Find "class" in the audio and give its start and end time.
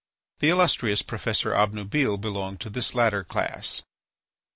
3.23-3.83